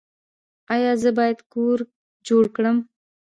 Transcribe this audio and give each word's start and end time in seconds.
ایا 0.73 0.91
زه 1.01 1.09
باید 1.17 1.39
کور 1.51 1.79
جوړ 2.27 2.43
کړم؟ 2.55 2.77